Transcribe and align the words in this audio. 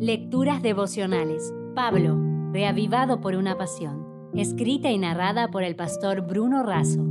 Lecturas 0.00 0.62
devocionales. 0.62 1.52
Pablo, 1.74 2.16
reavivado 2.52 3.20
por 3.20 3.34
una 3.34 3.58
pasión. 3.58 4.06
Escrita 4.32 4.92
y 4.92 4.98
narrada 4.98 5.50
por 5.50 5.64
el 5.64 5.74
pastor 5.74 6.20
Bruno 6.20 6.62
Razo. 6.62 7.04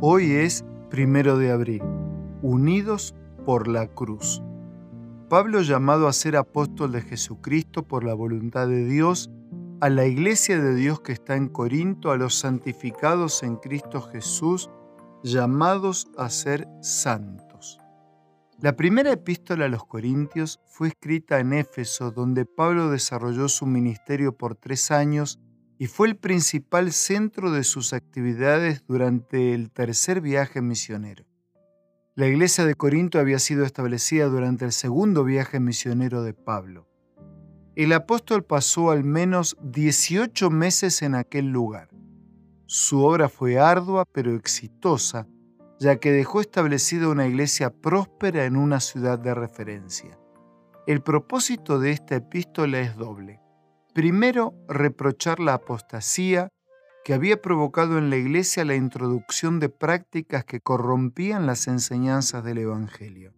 Hoy 0.00 0.30
es 0.30 0.64
primero 0.88 1.36
de 1.36 1.50
abril. 1.50 1.82
Unidos 2.42 3.12
por 3.44 3.66
la 3.66 3.88
cruz. 3.88 4.40
Pablo 5.28 5.62
llamado 5.62 6.06
a 6.06 6.12
ser 6.12 6.36
apóstol 6.36 6.92
de 6.92 7.02
Jesucristo 7.02 7.82
por 7.82 8.04
la 8.04 8.14
voluntad 8.14 8.68
de 8.68 8.84
Dios, 8.84 9.32
a 9.80 9.90
la 9.90 10.06
iglesia 10.06 10.60
de 10.60 10.76
Dios 10.76 11.00
que 11.00 11.10
está 11.10 11.34
en 11.34 11.48
Corinto, 11.48 12.12
a 12.12 12.16
los 12.16 12.36
santificados 12.36 13.42
en 13.42 13.56
Cristo 13.56 14.00
Jesús, 14.00 14.70
llamados 15.24 16.06
a 16.16 16.30
ser 16.30 16.68
santos. 16.82 17.49
La 18.62 18.76
primera 18.76 19.10
epístola 19.10 19.64
a 19.64 19.68
los 19.68 19.86
Corintios 19.86 20.60
fue 20.66 20.88
escrita 20.88 21.40
en 21.40 21.54
Éfeso, 21.54 22.10
donde 22.10 22.44
Pablo 22.44 22.90
desarrolló 22.90 23.48
su 23.48 23.64
ministerio 23.64 24.36
por 24.36 24.54
tres 24.54 24.90
años 24.90 25.40
y 25.78 25.86
fue 25.86 26.08
el 26.08 26.18
principal 26.18 26.92
centro 26.92 27.52
de 27.52 27.64
sus 27.64 27.94
actividades 27.94 28.84
durante 28.86 29.54
el 29.54 29.70
tercer 29.70 30.20
viaje 30.20 30.60
misionero. 30.60 31.24
La 32.14 32.26
iglesia 32.26 32.66
de 32.66 32.74
Corinto 32.74 33.18
había 33.18 33.38
sido 33.38 33.64
establecida 33.64 34.26
durante 34.26 34.66
el 34.66 34.72
segundo 34.72 35.24
viaje 35.24 35.58
misionero 35.58 36.22
de 36.22 36.34
Pablo. 36.34 36.86
El 37.76 37.94
apóstol 37.94 38.44
pasó 38.44 38.90
al 38.90 39.04
menos 39.04 39.56
18 39.62 40.50
meses 40.50 41.00
en 41.00 41.14
aquel 41.14 41.46
lugar. 41.46 41.88
Su 42.66 43.04
obra 43.04 43.30
fue 43.30 43.58
ardua 43.58 44.04
pero 44.04 44.34
exitosa, 44.34 45.26
ya 45.80 45.96
que 45.96 46.12
dejó 46.12 46.42
establecida 46.42 47.08
una 47.08 47.26
iglesia 47.26 47.70
próspera 47.70 48.44
en 48.44 48.56
una 48.56 48.80
ciudad 48.80 49.18
de 49.18 49.34
referencia. 49.34 50.18
El 50.86 51.02
propósito 51.02 51.80
de 51.80 51.92
esta 51.92 52.16
epístola 52.16 52.80
es 52.80 52.96
doble. 52.96 53.40
Primero, 53.94 54.54
reprochar 54.68 55.40
la 55.40 55.54
apostasía 55.54 56.50
que 57.02 57.14
había 57.14 57.40
provocado 57.40 57.96
en 57.96 58.10
la 58.10 58.16
iglesia 58.16 58.64
la 58.66 58.74
introducción 58.74 59.58
de 59.58 59.70
prácticas 59.70 60.44
que 60.44 60.60
corrompían 60.60 61.46
las 61.46 61.66
enseñanzas 61.66 62.44
del 62.44 62.58
Evangelio. 62.58 63.32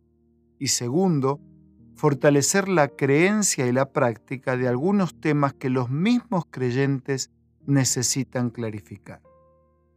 Y 0.59 0.69
segundo, 0.69 1.41
fortalecer 1.95 2.69
la 2.69 2.89
creencia 2.89 3.67
y 3.67 3.73
la 3.73 3.93
práctica 3.93 4.57
de 4.57 4.67
algunos 4.67 5.21
temas 5.21 5.55
que 5.55 5.71
los 5.71 5.91
mismos 5.91 6.45
creyentes 6.51 7.31
necesitan 7.67 8.51
clarificar. 8.51 9.23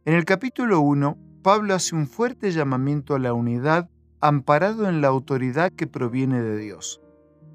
En 0.04 0.14
el 0.14 0.24
capítulo 0.24 0.80
1, 0.80 1.18
Pablo 1.46 1.74
hace 1.74 1.94
un 1.94 2.08
fuerte 2.08 2.50
llamamiento 2.50 3.14
a 3.14 3.20
la 3.20 3.32
unidad 3.32 3.88
amparado 4.20 4.88
en 4.88 5.00
la 5.00 5.06
autoridad 5.06 5.70
que 5.70 5.86
proviene 5.86 6.42
de 6.42 6.58
Dios. 6.58 7.00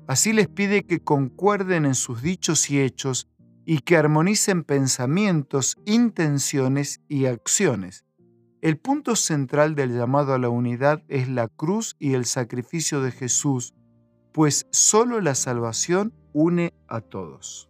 Así 0.08 0.32
les 0.32 0.48
pide 0.48 0.84
que 0.84 1.02
concuerden 1.02 1.84
en 1.84 1.96
sus 1.96 2.22
dichos 2.22 2.70
y 2.70 2.80
hechos 2.80 3.28
y 3.66 3.80
que 3.80 3.98
armonicen 3.98 4.64
pensamientos, 4.64 5.76
intenciones 5.84 7.02
y 7.10 7.26
acciones. 7.26 8.06
El 8.62 8.78
punto 8.78 9.18
central 9.18 9.76
del 9.76 9.94
llamado 9.94 10.34
a 10.34 10.40
la 10.40 10.48
unidad 10.48 11.04
es 11.10 11.28
la 11.28 11.50
cruz 11.50 11.98
y 12.00 12.14
el 12.14 12.24
sacrificio 12.24 13.02
de 13.02 13.12
Jesús, 13.12 13.74
pues 14.32 14.68
solo 14.72 15.20
la 15.20 15.36
salvación 15.36 16.14
une 16.32 16.74
a 16.88 17.02
todos. 17.02 17.70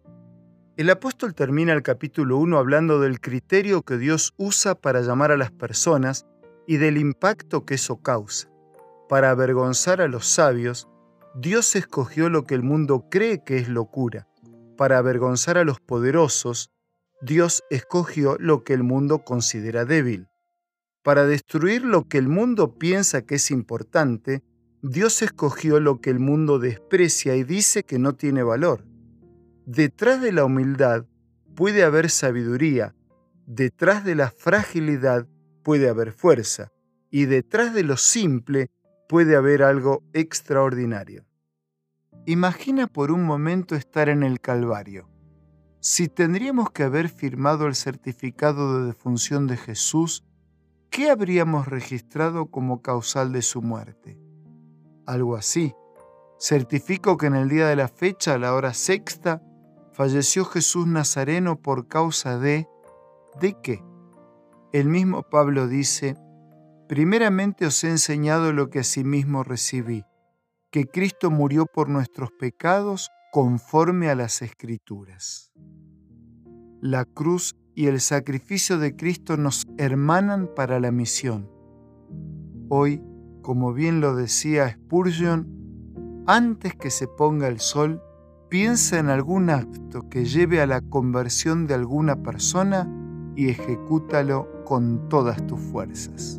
El 0.74 0.88
apóstol 0.88 1.34
termina 1.34 1.74
el 1.74 1.82
capítulo 1.82 2.38
1 2.38 2.56
hablando 2.56 2.98
del 2.98 3.20
criterio 3.20 3.82
que 3.82 3.98
Dios 3.98 4.32
usa 4.38 4.74
para 4.74 5.02
llamar 5.02 5.30
a 5.30 5.36
las 5.36 5.50
personas 5.50 6.24
y 6.66 6.78
del 6.78 6.96
impacto 6.96 7.66
que 7.66 7.74
eso 7.74 8.00
causa. 8.00 8.48
Para 9.06 9.28
avergonzar 9.28 10.00
a 10.00 10.08
los 10.08 10.26
sabios, 10.26 10.88
Dios 11.34 11.76
escogió 11.76 12.30
lo 12.30 12.44
que 12.44 12.54
el 12.54 12.62
mundo 12.62 13.04
cree 13.10 13.44
que 13.44 13.58
es 13.58 13.68
locura. 13.68 14.26
Para 14.78 14.96
avergonzar 14.96 15.58
a 15.58 15.64
los 15.64 15.78
poderosos, 15.78 16.70
Dios 17.20 17.62
escogió 17.68 18.38
lo 18.40 18.64
que 18.64 18.72
el 18.72 18.82
mundo 18.82 19.24
considera 19.24 19.84
débil. 19.84 20.28
Para 21.02 21.26
destruir 21.26 21.84
lo 21.84 22.08
que 22.08 22.16
el 22.16 22.28
mundo 22.28 22.78
piensa 22.78 23.26
que 23.26 23.34
es 23.34 23.50
importante, 23.50 24.42
Dios 24.80 25.20
escogió 25.20 25.80
lo 25.80 26.00
que 26.00 26.08
el 26.08 26.18
mundo 26.18 26.58
desprecia 26.58 27.36
y 27.36 27.44
dice 27.44 27.82
que 27.82 27.98
no 27.98 28.14
tiene 28.14 28.42
valor. 28.42 28.86
Detrás 29.66 30.20
de 30.20 30.32
la 30.32 30.44
humildad 30.44 31.06
puede 31.54 31.84
haber 31.84 32.10
sabiduría, 32.10 32.94
detrás 33.46 34.04
de 34.04 34.14
la 34.14 34.30
fragilidad 34.30 35.26
puede 35.62 35.88
haber 35.88 36.12
fuerza, 36.12 36.72
y 37.10 37.26
detrás 37.26 37.74
de 37.74 37.84
lo 37.84 37.96
simple 37.96 38.70
puede 39.08 39.36
haber 39.36 39.62
algo 39.62 40.02
extraordinario. 40.12 41.24
Imagina 42.26 42.86
por 42.86 43.10
un 43.10 43.24
momento 43.24 43.74
estar 43.74 44.08
en 44.08 44.22
el 44.22 44.40
Calvario. 44.40 45.08
Si 45.80 46.08
tendríamos 46.08 46.70
que 46.70 46.84
haber 46.84 47.08
firmado 47.08 47.66
el 47.66 47.74
certificado 47.74 48.78
de 48.78 48.86
defunción 48.86 49.46
de 49.46 49.56
Jesús, 49.56 50.24
¿qué 50.90 51.10
habríamos 51.10 51.66
registrado 51.66 52.46
como 52.46 52.80
causal 52.82 53.32
de 53.32 53.42
su 53.42 53.62
muerte? 53.62 54.18
algo 55.06 55.36
así. 55.36 55.74
Certifico 56.38 57.16
que 57.16 57.26
en 57.26 57.36
el 57.36 57.48
día 57.48 57.68
de 57.68 57.76
la 57.76 57.88
fecha, 57.88 58.34
a 58.34 58.38
la 58.38 58.54
hora 58.54 58.74
sexta, 58.74 59.42
falleció 59.92 60.44
Jesús 60.44 60.86
Nazareno 60.86 61.60
por 61.60 61.88
causa 61.88 62.38
de... 62.38 62.68
¿De 63.40 63.56
qué? 63.62 63.82
El 64.72 64.88
mismo 64.88 65.22
Pablo 65.22 65.68
dice, 65.68 66.16
primeramente 66.88 67.66
os 67.66 67.82
he 67.84 67.90
enseñado 67.90 68.52
lo 68.52 68.70
que 68.70 68.80
asimismo 68.80 69.42
recibí, 69.42 70.04
que 70.70 70.86
Cristo 70.86 71.30
murió 71.30 71.66
por 71.66 71.88
nuestros 71.88 72.30
pecados 72.32 73.10
conforme 73.32 74.10
a 74.10 74.14
las 74.14 74.42
escrituras. 74.42 75.52
La 76.80 77.04
cruz 77.04 77.56
y 77.74 77.86
el 77.86 78.00
sacrificio 78.00 78.78
de 78.78 78.96
Cristo 78.96 79.36
nos 79.36 79.64
hermanan 79.78 80.50
para 80.54 80.80
la 80.80 80.90
misión. 80.90 81.50
Hoy 82.68 83.02
como 83.42 83.72
bien 83.72 84.00
lo 84.00 84.14
decía 84.14 84.70
Spurgeon, 84.70 86.24
antes 86.26 86.74
que 86.74 86.90
se 86.90 87.08
ponga 87.08 87.48
el 87.48 87.58
sol, 87.58 88.00
piensa 88.52 88.98
en 88.98 89.08
algún 89.08 89.48
acto 89.48 90.10
que 90.10 90.26
lleve 90.26 90.60
a 90.60 90.66
la 90.66 90.82
conversión 90.82 91.66
de 91.66 91.72
alguna 91.72 92.22
persona 92.22 92.86
y 93.34 93.48
ejecútalo 93.48 94.46
con 94.66 95.08
todas 95.08 95.46
tus 95.46 95.58
fuerzas. 95.58 96.38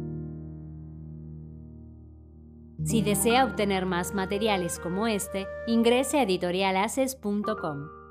Si 2.83 3.01
desea 3.01 3.45
obtener 3.45 3.87
más 3.87 4.13
materiales 4.13 4.77
como 4.77 5.07
este, 5.07 5.47
ingrese 5.65 6.19
a 6.19 6.21
editorialaces.com. 6.21 8.02